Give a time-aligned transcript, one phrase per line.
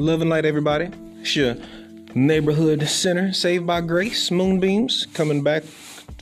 [0.00, 0.88] Love and light, everybody.
[1.22, 1.54] Sure.
[2.14, 5.62] neighborhood center, saved by grace, moonbeams, coming back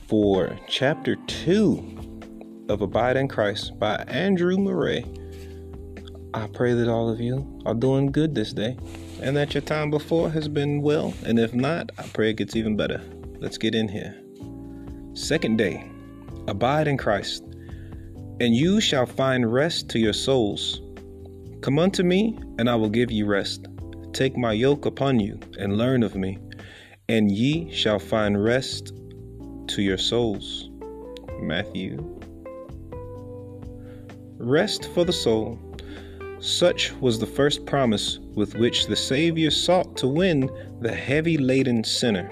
[0.05, 1.81] for chapter two
[2.67, 5.05] of Abide in Christ by Andrew Murray.
[6.33, 8.75] I pray that all of you are doing good this day
[9.21, 11.13] and that your time before has been well.
[11.25, 13.01] And if not, I pray it gets even better.
[13.39, 14.13] Let's get in here.
[15.13, 15.89] Second day
[16.49, 17.43] Abide in Christ,
[18.41, 20.81] and you shall find rest to your souls.
[21.61, 23.67] Come unto me, and I will give you rest.
[24.13, 26.37] Take my yoke upon you, and learn of me,
[27.07, 28.93] and ye shall find rest
[29.67, 30.69] to your souls.
[31.41, 31.97] Matthew.
[34.37, 35.59] Rest for the soul.
[36.39, 40.49] Such was the first promise with which the Savior sought to win
[40.81, 42.31] the heavy laden sinner.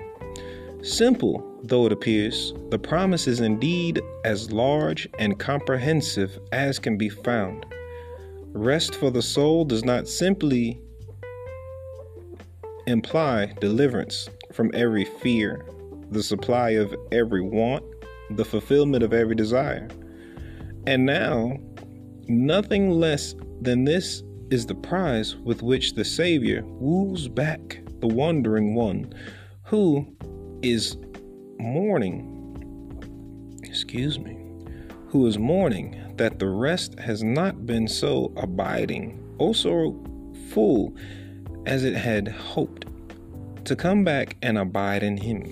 [0.81, 7.09] Simple though it appears, the promise is indeed as large and comprehensive as can be
[7.09, 7.66] found.
[8.53, 10.81] Rest for the soul does not simply
[12.88, 15.66] imply deliverance from every fear,
[16.10, 17.84] the supply of every want,
[18.32, 19.88] the fulfillment of every desire.
[20.88, 21.58] And now,
[22.28, 28.74] nothing less than this is the prize with which the Savior woos back the wandering
[28.74, 29.14] one
[29.64, 30.08] who
[30.62, 30.98] is
[31.60, 32.34] mourning,
[33.64, 34.38] excuse me,
[35.08, 40.02] who is mourning that the rest has not been so abiding, oh so
[40.52, 40.96] full
[41.68, 42.86] as it had hoped,
[43.66, 45.44] to come back and abide in him.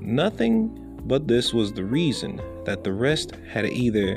[0.00, 0.70] Nothing
[1.04, 4.16] but this was the reason that the rest had either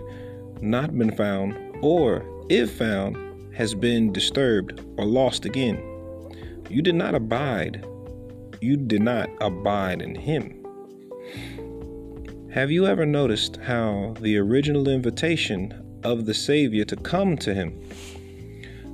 [0.62, 3.18] not been found or, if found,
[3.54, 5.82] has been disturbed or lost again.
[6.70, 7.86] You did not abide.
[8.62, 10.64] You did not abide in him.
[12.52, 17.82] Have you ever noticed how the original invitation of the Savior to come to Him,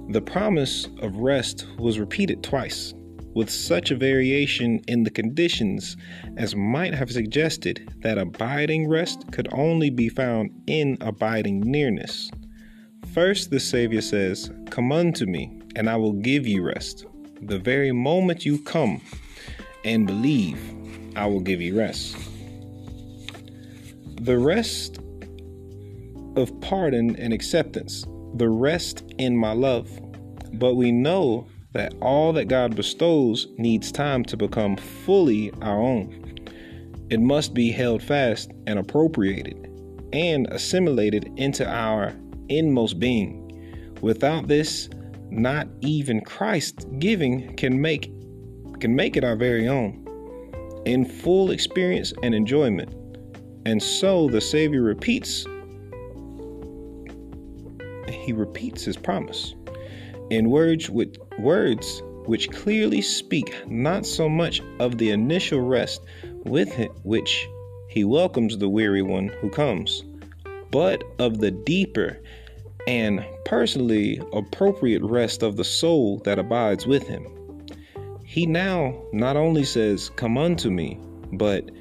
[0.10, 2.94] the promise of rest was repeated twice,
[3.36, 5.96] with such a variation in the conditions
[6.38, 12.30] as might have suggested that abiding rest could only be found in abiding nearness.
[13.14, 17.06] First, the Savior says, Come unto me, and I will give you rest.
[17.42, 19.02] The very moment you come
[19.86, 20.60] and believe,
[21.16, 22.18] I will give you rest
[24.22, 25.00] the rest
[26.36, 28.06] of pardon and acceptance,
[28.40, 29.88] the rest in my love.
[30.54, 36.38] But we know that all that God bestows needs time to become fully our own.
[37.10, 39.70] It must be held fast and appropriated
[40.14, 42.16] and assimilated into our
[42.48, 43.46] inmost being.
[44.02, 44.90] Without this,
[45.30, 48.12] not even Christ giving can make
[48.80, 50.06] can make it our very own
[50.86, 52.96] in full experience and enjoyment.
[53.66, 55.46] And so the Savior repeats,
[58.30, 59.56] he repeats his promise
[60.30, 66.02] in words with words which clearly speak not so much of the initial rest
[66.44, 67.48] with which
[67.90, 70.04] he welcomes the weary one who comes,
[70.70, 72.22] but of the deeper
[72.86, 77.26] and personally appropriate rest of the soul that abides with him.
[78.24, 81.00] He now not only says, Come unto me,
[81.34, 81.72] but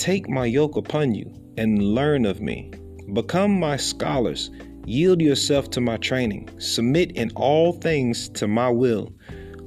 [0.00, 2.70] Take my yoke upon you and learn of me.
[3.12, 4.50] Become my scholars.
[4.90, 6.50] Yield yourself to my training.
[6.58, 9.12] Submit in all things to my will.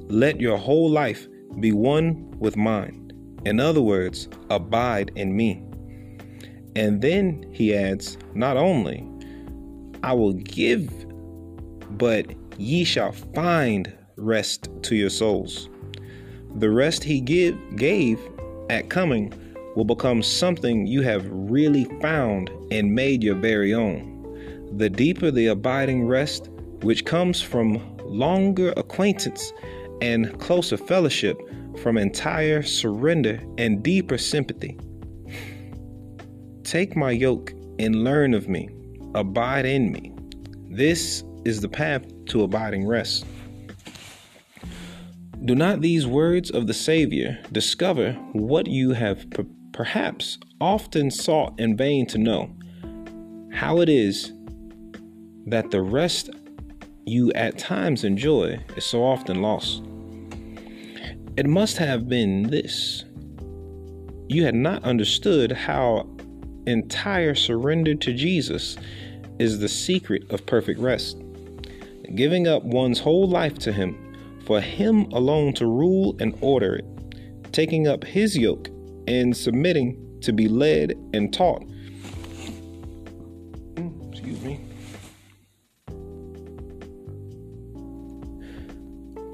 [0.08, 1.26] Let your whole life
[1.60, 3.10] be one with mine.
[3.46, 5.62] In other words, abide in me.
[6.76, 9.08] And then he adds, Not only,
[10.02, 10.90] I will give,
[11.96, 12.26] but
[12.58, 15.70] ye shall find rest to your souls.
[16.56, 18.20] The rest he give, gave
[18.68, 19.32] at coming
[19.74, 24.13] will become something you have really found and made your very own.
[24.76, 26.48] The deeper the abiding rest,
[26.82, 29.52] which comes from longer acquaintance
[30.00, 31.38] and closer fellowship,
[31.82, 34.78] from entire surrender and deeper sympathy.
[36.62, 38.68] Take my yoke and learn of me,
[39.14, 40.12] abide in me.
[40.70, 43.26] This is the path to abiding rest.
[45.44, 49.54] Do not these words of the Savior discover what you have prepared?
[49.74, 52.48] perhaps often sought in vain to know
[53.52, 54.32] how it is
[55.46, 56.30] that the rest
[57.06, 59.82] you at times enjoy is so often lost.
[61.36, 63.04] It must have been this
[64.28, 66.08] you had not understood how
[66.66, 68.76] entire surrender to Jesus
[69.38, 71.18] is the secret of perfect rest.
[72.14, 77.52] Giving up one's whole life to Him, for Him alone to rule and order it,
[77.52, 78.68] taking up His yoke
[79.06, 81.62] and submitting to be led and taught.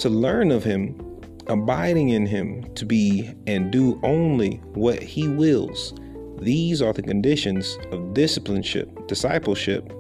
[0.00, 0.98] To learn of him,
[1.46, 5.92] abiding in him, to be and do only what he wills.
[6.38, 9.92] These are the conditions of discipleship, discipleship,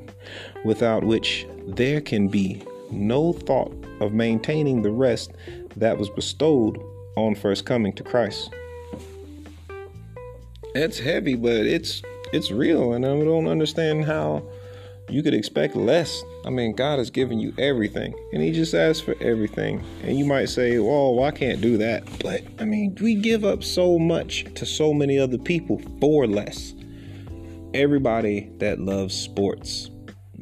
[0.66, 5.32] without which there can be no thought of maintaining the rest
[5.76, 6.78] that was bestowed
[7.16, 8.50] on first coming to Christ.
[10.74, 12.02] It's heavy, but it's
[12.34, 14.42] it's real, and I don't understand how
[15.08, 16.22] you could expect less.
[16.44, 19.84] I mean, God has given you everything, and He just asks for everything.
[20.02, 22.04] And you might say, well, well, I can't do that.
[22.20, 26.74] But I mean, we give up so much to so many other people for less.
[27.74, 29.90] Everybody that loves sports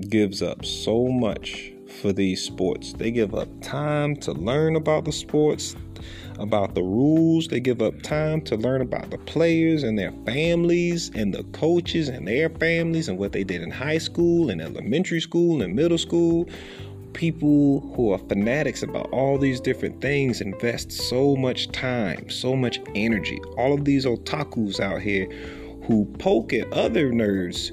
[0.09, 2.93] gives up so much for these sports.
[2.93, 5.75] They give up time to learn about the sports,
[6.39, 7.49] about the rules.
[7.49, 12.09] They give up time to learn about the players and their families and the coaches
[12.09, 15.99] and their families and what they did in high school and elementary school and middle
[15.99, 16.49] school.
[17.13, 22.81] People who are fanatics about all these different things invest so much time, so much
[22.95, 23.41] energy.
[23.57, 25.27] All of these otakus out here
[25.85, 27.71] who poke at other nerds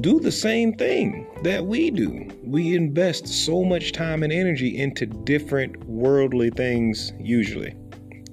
[0.00, 2.28] do the same thing that we do.
[2.42, 7.74] We invest so much time and energy into different worldly things, usually.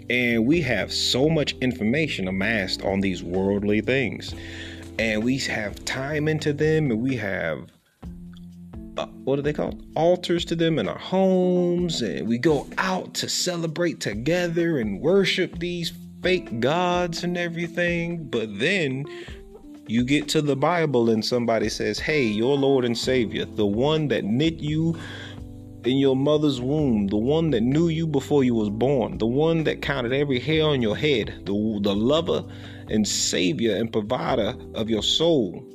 [0.09, 4.33] And we have so much information amassed on these worldly things.
[4.97, 7.69] And we have time into them, and we have
[8.97, 9.81] uh, what are they called?
[9.95, 15.57] Altars to them in our homes, and we go out to celebrate together and worship
[15.59, 18.25] these fake gods and everything.
[18.25, 19.05] But then
[19.89, 24.07] you get to the Bible and somebody says, Hey, your Lord and Savior, the one
[24.09, 24.95] that knit you
[25.83, 29.63] in your mother's womb, the one that knew you before you was born, the one
[29.63, 32.45] that counted every hair on your head, the, the lover
[32.89, 35.65] and savior and provider of your soul,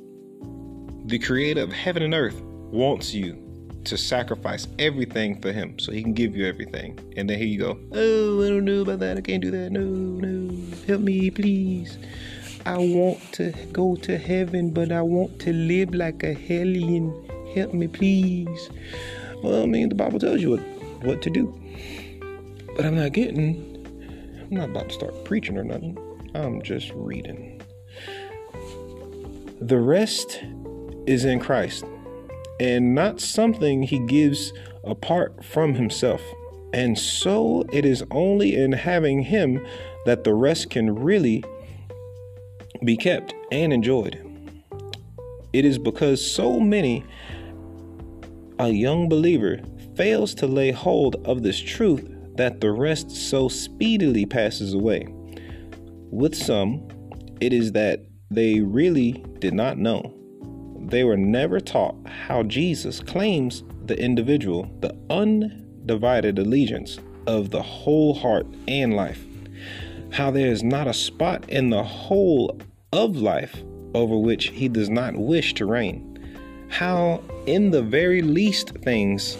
[1.07, 3.41] the creator of heaven and earth, wants you
[3.83, 6.97] to sacrifice everything for him so he can give you everything.
[7.17, 9.17] And then here you go, Oh, I don't know about that.
[9.17, 9.73] I can't do that.
[9.73, 10.55] No, no.
[10.87, 11.97] Help me, please.
[12.65, 17.13] I want to go to heaven, but I want to live like a hellion.
[17.53, 18.71] Help me, please.
[19.43, 20.61] Well, I mean, the Bible tells you what,
[21.03, 21.53] what to do.
[22.75, 23.85] But I'm not getting,
[24.41, 25.95] I'm not about to start preaching or nothing.
[26.33, 27.61] I'm just reading.
[29.61, 30.43] The rest
[31.05, 31.85] is in Christ
[32.59, 34.53] and not something he gives
[34.83, 36.21] apart from himself.
[36.73, 39.65] And so it is only in having him
[40.05, 41.43] that the rest can really
[42.83, 44.21] be kept and enjoyed.
[45.53, 47.05] It is because so many,
[48.59, 49.61] a young believer
[49.95, 55.07] fails to lay hold of this truth that the rest so speedily passes away.
[56.11, 56.87] With some,
[57.39, 60.13] it is that they really did not know.
[60.89, 68.13] They were never taught how Jesus claims the individual, the undivided allegiance of the whole
[68.13, 69.25] heart and life
[70.15, 72.57] how there is not a spot in the whole
[72.93, 73.61] of life
[73.93, 76.17] over which he does not wish to reign.
[76.69, 79.37] How in the very least things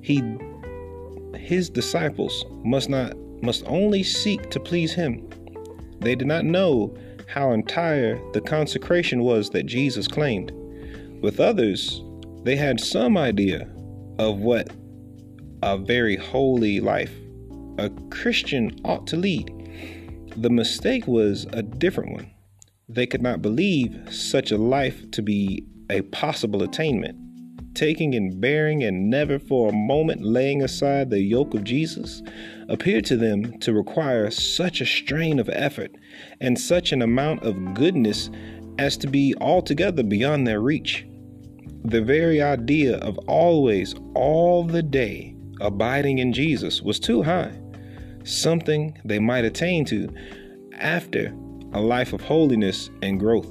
[0.00, 0.22] he
[1.36, 5.28] his disciples must not must only seek to please him.
[5.98, 10.52] They did not know how entire the consecration was that Jesus claimed.
[11.20, 12.00] With others,
[12.44, 13.68] they had some idea
[14.20, 14.70] of what
[15.64, 17.12] a very holy life
[17.78, 19.50] a Christian ought to lead.
[20.36, 22.30] The mistake was a different one.
[22.88, 27.16] They could not believe such a life to be a possible attainment.
[27.76, 32.20] Taking and bearing and never for a moment laying aside the yoke of Jesus
[32.68, 35.92] appeared to them to require such a strain of effort
[36.40, 38.28] and such an amount of goodness
[38.78, 41.06] as to be altogether beyond their reach.
[41.84, 47.60] The very idea of always, all the day, abiding in Jesus was too high
[48.24, 50.08] something they might attain to
[50.78, 51.34] after
[51.72, 53.48] a life of holiness and growth,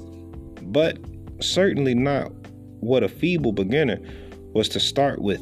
[0.62, 0.98] but
[1.40, 2.32] certainly not
[2.80, 3.98] what a feeble beginner
[4.52, 5.40] was to start with.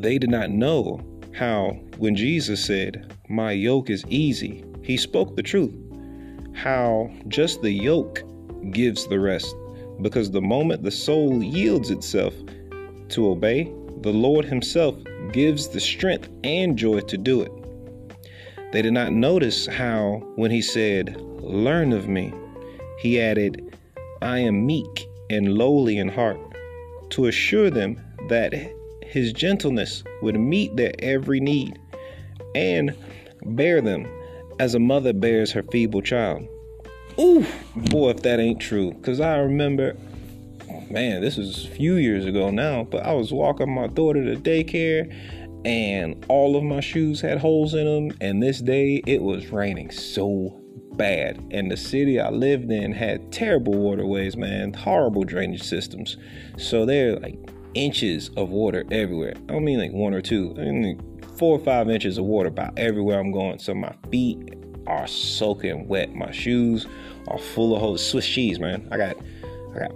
[0.00, 1.00] They did not know
[1.32, 5.74] how, when Jesus said, My yoke is easy, he spoke the truth.
[6.54, 8.22] How just the yoke
[8.70, 9.54] gives the rest,
[10.02, 12.34] because the moment the soul yields itself
[13.08, 13.64] to obey,
[14.02, 14.96] the Lord Himself
[15.32, 17.52] gives the strength and joy to do it.
[18.72, 22.32] They did not notice how, when he said, Learn of me,
[22.98, 23.76] he added,
[24.22, 26.38] I am meek and lowly in heart,
[27.10, 28.54] to assure them that
[29.02, 31.78] his gentleness would meet their every need
[32.54, 32.94] and
[33.44, 34.06] bear them
[34.60, 36.46] as a mother bears her feeble child.
[37.18, 38.92] Ooh, boy, if that ain't true.
[38.92, 39.96] Because I remember
[40.90, 44.40] man, this was a few years ago now, but I was walking my daughter to
[44.40, 48.16] daycare and all of my shoes had holes in them.
[48.20, 50.60] And this day it was raining so
[50.92, 51.42] bad.
[51.50, 56.16] And the city I lived in had terrible waterways, man, horrible drainage systems.
[56.56, 57.38] So there are like
[57.74, 59.34] inches of water everywhere.
[59.48, 62.24] I don't mean like one or two, I mean like four or five inches of
[62.24, 63.58] water about everywhere I'm going.
[63.58, 64.54] So my feet
[64.86, 66.14] are soaking wet.
[66.14, 66.86] My shoes
[67.28, 68.06] are full of holes.
[68.06, 68.88] Swiss cheese, man.
[68.90, 69.16] I got
[69.74, 69.92] I got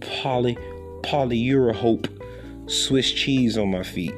[0.00, 0.56] poly
[1.02, 2.08] polyurehope
[2.70, 4.14] Swiss cheese on my feet.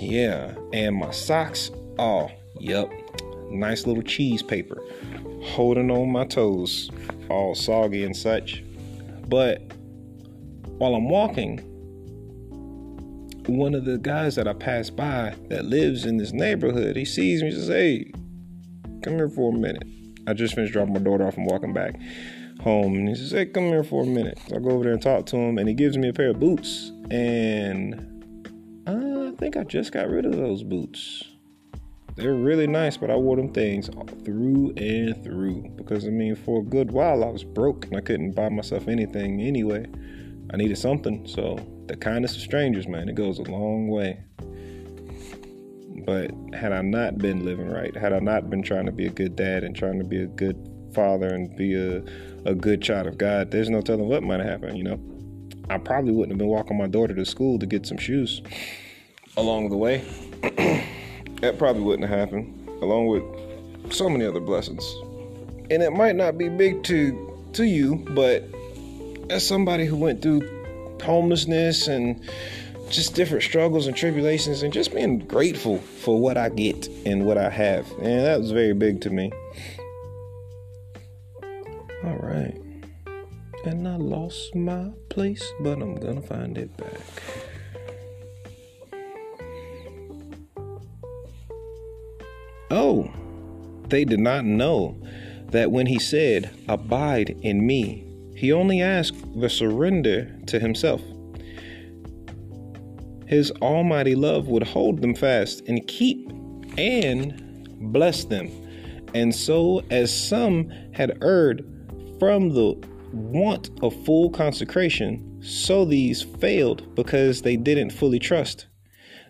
[0.00, 1.70] Yeah, and my socks.
[1.98, 2.90] Oh, yep.
[3.50, 4.80] Nice little cheese paper
[5.42, 6.90] holding on my toes,
[7.28, 8.62] all soggy and such.
[9.28, 9.72] But
[10.78, 11.58] while I'm walking,
[13.46, 17.42] one of the guys that I pass by that lives in this neighborhood, he sees
[17.42, 18.12] me and says, Hey,
[19.02, 19.84] come here for a minute.
[20.26, 21.98] I just finished dropping my daughter off and walking back
[22.60, 22.94] home.
[22.94, 24.38] And he says, Hey, come here for a minute.
[24.48, 26.30] So I go over there and talk to him, and he gives me a pair
[26.30, 26.92] of boots.
[27.10, 28.19] And
[29.40, 31.24] think I just got rid of those boots.
[32.14, 33.88] They're really nice, but I wore them things
[34.22, 38.02] through and through because I mean, for a good while, I was broke and I
[38.02, 39.86] couldn't buy myself anything anyway.
[40.52, 44.22] I needed something, so the kindness of strangers, man, it goes a long way.
[46.04, 49.10] But had I not been living right, had I not been trying to be a
[49.10, 50.58] good dad and trying to be a good
[50.94, 52.02] father and be a,
[52.44, 55.00] a good child of God, there's no telling what might have happened, you know?
[55.70, 58.42] I probably wouldn't have been walking my daughter to school to get some shoes
[59.36, 59.98] along the way.
[61.40, 64.84] that probably wouldn't have happened, along with so many other blessings.
[65.70, 68.44] And it might not be big to to you, but
[69.28, 70.40] as somebody who went through
[71.02, 72.22] homelessness and
[72.90, 77.38] just different struggles and tribulations and just being grateful for what I get and what
[77.38, 77.90] I have.
[78.00, 79.32] And that was very big to me.
[82.04, 82.56] All right.
[83.64, 87.49] And I lost my place, but I'm gonna find it back.
[92.70, 93.10] Oh,
[93.88, 94.96] they did not know
[95.50, 101.02] that when he said, Abide in me, he only asked the surrender to himself.
[103.26, 106.30] His almighty love would hold them fast and keep
[106.78, 108.50] and bless them.
[109.14, 111.64] And so, as some had erred
[112.18, 112.74] from the
[113.12, 118.66] want of full consecration, so these failed because they didn't fully trust.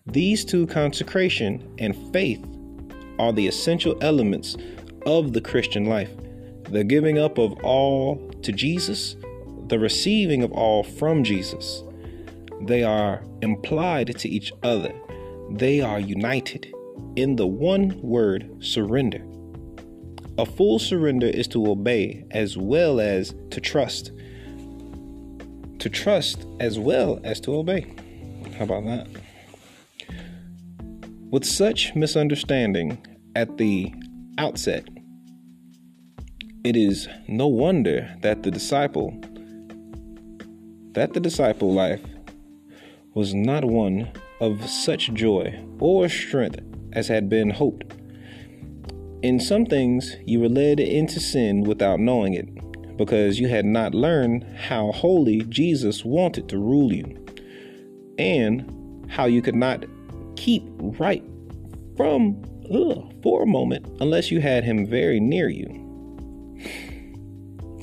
[0.06, 2.44] These two, consecration and faith,
[3.20, 4.56] are the essential elements
[5.04, 6.10] of the Christian life
[6.70, 9.16] the giving up of all to Jesus,
[9.66, 11.82] the receiving of all from Jesus.
[12.62, 14.92] They are implied to each other,
[15.50, 16.72] they are united
[17.16, 19.24] in the one word surrender.
[20.38, 24.12] A full surrender is to obey as well as to trust.
[25.80, 27.92] To trust as well as to obey.
[28.58, 29.08] How about that?
[31.30, 32.98] With such misunderstanding
[33.34, 33.92] at the
[34.38, 34.88] outset,
[36.64, 39.18] it is no wonder that the disciple
[40.92, 42.02] that the disciple life
[43.14, 44.10] was not one
[44.40, 46.60] of such joy or strength
[46.92, 47.94] as had been hoped.
[49.22, 53.94] In some things you were led into sin without knowing it, because you had not
[53.94, 57.04] learned how holy Jesus wanted to rule you,
[58.18, 59.84] and how you could not
[60.36, 60.64] keep
[60.98, 61.22] right
[61.96, 65.66] from ugh, for a moment unless you had him very near you.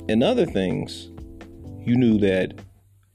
[0.08, 1.10] In other things,
[1.80, 2.54] you knew that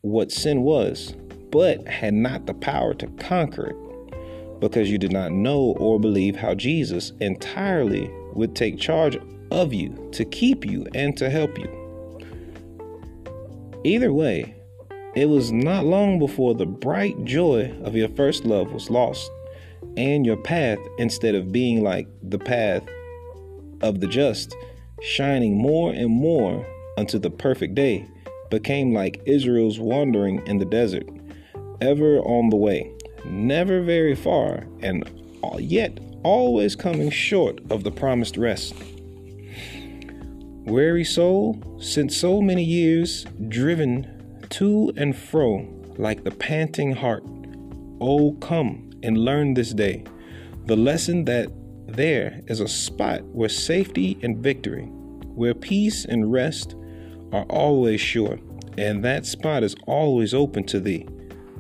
[0.02, 1.16] what sin was,
[1.52, 6.36] but had not the power to conquer it because you did not know or believe
[6.36, 9.18] how Jesus entirely would take charge
[9.52, 11.70] of you to keep you and to help you.
[13.84, 14.56] Either way,
[15.16, 19.30] it was not long before the bright joy of your first love was lost
[19.98, 22.84] and your path, instead of being like the path
[23.82, 24.56] of the just,
[25.02, 26.66] shining more and more
[26.98, 28.08] unto the perfect day,
[28.50, 31.08] became like Israel's wandering in the desert,
[31.82, 32.92] ever on the way,
[33.26, 35.10] never very far, and
[35.60, 38.74] yet always coming short of the promised rest.
[40.66, 44.08] Weary soul, since so many years driven
[44.50, 47.24] to and fro like the panting heart,
[48.00, 50.04] oh, come and learn this day
[50.66, 51.52] the lesson that
[51.88, 54.86] there is a spot where safety and victory,
[55.36, 56.76] where peace and rest
[57.34, 58.40] are always sure,
[58.78, 61.06] and that spot is always open to thee,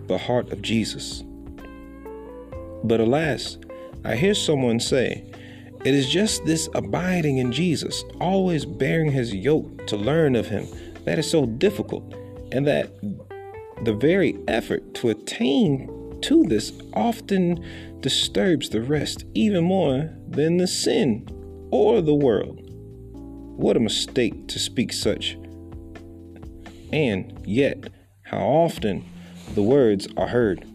[0.07, 1.23] the heart of Jesus.
[2.85, 3.57] But alas,
[4.05, 5.25] I hear someone say,
[5.83, 10.65] it is just this abiding in Jesus, always bearing his yoke to learn of him,
[11.03, 12.13] that is so difficult,
[12.53, 12.89] and that
[13.83, 15.89] the very effort to attain
[16.23, 21.27] to this often disturbs the rest even more than the sin
[21.71, 22.59] or the world.
[23.55, 25.37] What a mistake to speak such.
[26.91, 27.89] And yet,
[28.23, 29.05] how often
[29.53, 30.65] the words are heard.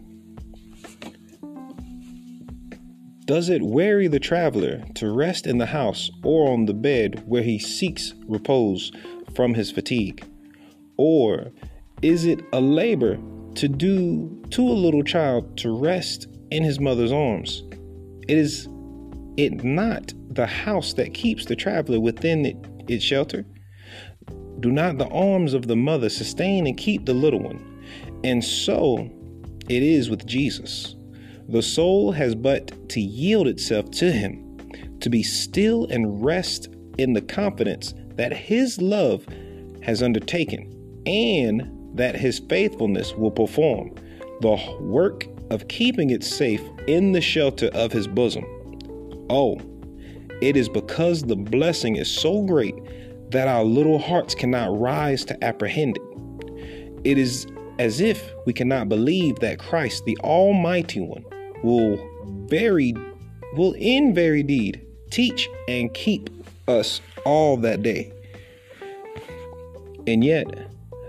[3.25, 7.43] Does it weary the traveler to rest in the house or on the bed where
[7.43, 8.91] he seeks repose
[9.35, 10.25] from his fatigue?
[10.97, 11.51] Or
[12.01, 13.19] is it a labor
[13.55, 17.63] to do to a little child to rest in his mother's arms?
[18.27, 18.67] It is
[19.37, 23.45] it not the house that keeps the traveler within it, its shelter?
[24.59, 27.83] Do not the arms of the mother sustain and keep the little one?
[28.23, 29.09] And so
[29.69, 30.95] it is with Jesus.
[31.47, 34.57] The soul has but to yield itself to Him,
[34.99, 39.25] to be still and rest in the confidence that His love
[39.81, 43.93] has undertaken and that His faithfulness will perform
[44.41, 48.45] the work of keeping it safe in the shelter of His bosom.
[49.29, 49.59] Oh,
[50.41, 52.75] it is because the blessing is so great
[53.31, 57.01] that our little hearts cannot rise to apprehend it.
[57.03, 57.45] It is
[57.77, 61.25] as if we cannot believe that Christ, the Almighty One,
[61.63, 61.99] will
[62.47, 62.93] very
[63.55, 66.29] will in very deed teach and keep
[66.67, 68.13] us all that day.
[70.07, 70.47] And yet,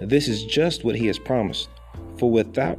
[0.00, 1.68] this is just what he has promised.
[2.18, 2.78] For without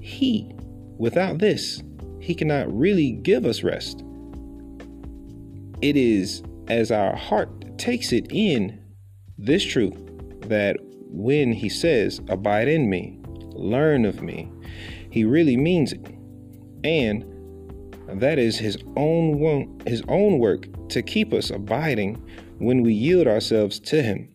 [0.00, 0.50] he,
[0.98, 1.82] without this,
[2.20, 4.04] he cannot really give us rest.
[5.82, 8.80] It is as our heart takes it in
[9.38, 9.96] this truth
[10.48, 13.18] that when he says, Abide in me,
[13.52, 14.50] learn of me,
[15.10, 16.06] he really means it
[16.84, 17.24] and
[18.20, 22.14] that is his own his own work to keep us abiding
[22.58, 24.28] when we yield ourselves to him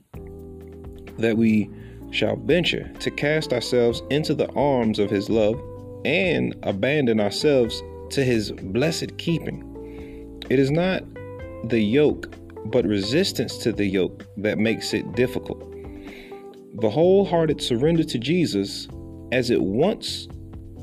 [1.18, 1.70] that we
[2.16, 5.62] shall venture to cast ourselves into the arms of his love
[6.06, 11.04] and abandon ourselves to his blessed keeping it is not
[11.66, 12.34] the yoke
[12.66, 15.76] but resistance to the yoke that makes it difficult
[16.82, 18.88] the wholehearted surrender to Jesus
[19.32, 20.28] as it once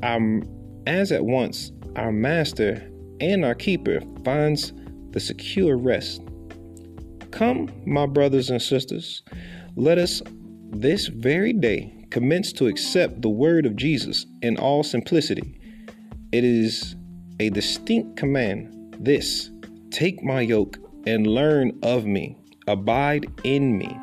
[0.01, 0.43] um,
[0.87, 4.73] as at once our master and our keeper finds
[5.11, 6.21] the secure rest.
[7.31, 9.23] Come, my brothers and sisters,
[9.75, 10.21] let us
[10.73, 15.59] this very day commence to accept the word of Jesus in all simplicity.
[16.31, 16.95] It is
[17.39, 19.51] a distinct command this
[19.91, 23.95] take my yoke and learn of me, abide in me.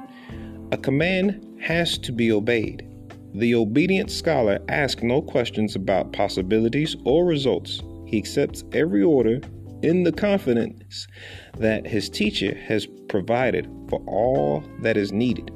[0.70, 2.86] A command has to be obeyed.
[3.34, 7.82] The obedient scholar asks no questions about possibilities or results.
[8.06, 9.40] He accepts every order
[9.82, 11.06] in the confidence
[11.58, 15.50] that his teacher has provided for all that is needed,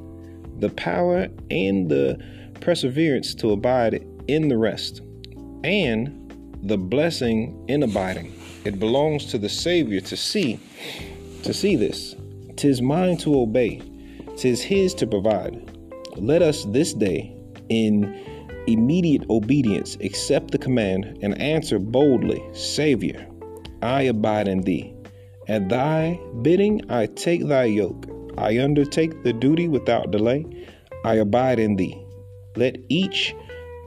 [0.59, 2.19] the power and the
[2.61, 5.01] perseverance to abide in the rest,
[5.63, 6.21] and
[6.63, 8.33] the blessing in abiding.
[8.63, 10.59] It belongs to the Savior to see,
[11.43, 12.15] to see this.
[12.55, 13.81] Tis mine to obey,
[14.37, 15.71] tis his to provide.
[16.15, 17.35] Let us this day
[17.69, 18.03] in
[18.67, 23.27] immediate obedience, accept the command and answer boldly, Savior,
[23.81, 24.93] I abide in thee.
[25.47, 28.07] At thy bidding, I take thy yoke.
[28.37, 30.45] I undertake the duty without delay.
[31.03, 32.01] I abide in thee.
[32.55, 33.35] Let each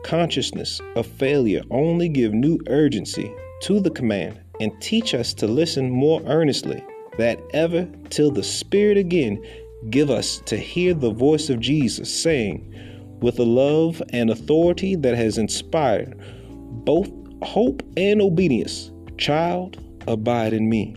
[0.05, 3.33] consciousness of failure only give new urgency
[3.63, 6.83] to the command and teach us to listen more earnestly,
[7.19, 9.43] that ever till the Spirit again
[9.91, 12.75] give us to hear the voice of Jesus saying,
[13.21, 16.17] with a love and authority that has inspired
[16.49, 17.11] both
[17.43, 18.91] hope and obedience.
[19.17, 20.97] Child, abide in me.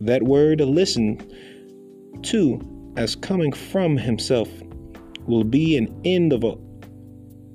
[0.00, 1.31] That word listen
[2.24, 2.60] to
[2.96, 4.48] as coming from himself
[5.26, 6.54] will be an end of a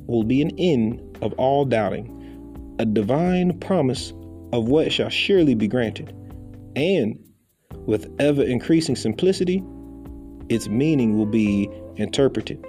[0.08, 4.13] will be an end of all doubting, a divine promise
[4.53, 6.15] of what shall surely be granted,
[6.75, 7.19] and
[7.86, 9.62] with ever increasing simplicity,
[10.49, 12.65] its meaning will be interpreted.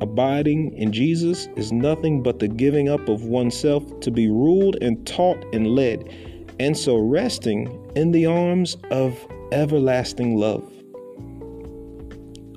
[0.00, 5.06] Abiding in Jesus is nothing but the giving up of oneself to be ruled and
[5.06, 6.12] taught and led,
[6.58, 9.16] and so resting in the arms of
[9.52, 10.70] everlasting love.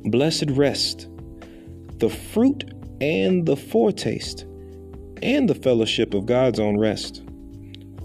[0.05, 1.07] Blessed rest,
[1.97, 4.45] the fruit and the foretaste,
[5.21, 7.23] and the fellowship of God's own rest,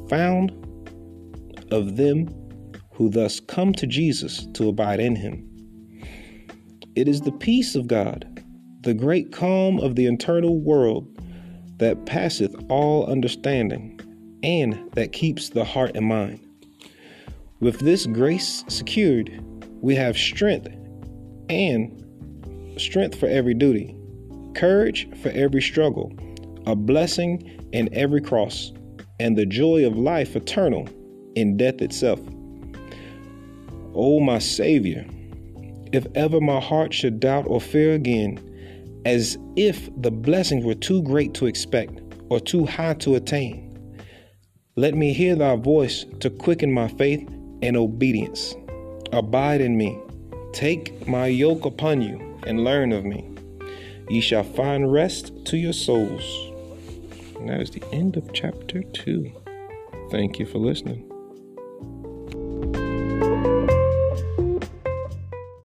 [0.09, 0.51] found
[1.71, 2.29] of them
[2.93, 5.49] who thus come to Jesus to abide in him.
[6.95, 8.31] It is the peace of God
[8.85, 11.09] the great calm of the eternal world
[11.79, 13.99] that passeth all understanding,
[14.43, 16.39] and that keeps the heart and mind.
[17.61, 19.43] With this grace secured,
[19.81, 20.69] we have strength
[21.49, 23.97] and strength for every duty,
[24.55, 26.13] courage for every struggle,
[26.67, 28.73] a blessing in every cross,
[29.21, 30.89] and the joy of life eternal
[31.35, 32.21] in death itself.
[33.95, 35.07] O my Savior,
[35.93, 38.41] if ever my heart should doubt or fear again,
[39.05, 43.71] as if the blessings were too great to expect or too high to attain,
[44.77, 47.29] let me hear thy voice to quicken my faith
[47.63, 48.57] and obedience.
[49.13, 49.97] Abide in me.
[50.55, 53.29] Take my yoke upon you and learn of me.
[54.09, 56.23] Ye shall find rest to your souls.
[57.37, 59.33] And that is the end of chapter 2.
[60.13, 61.11] Thank you for listening.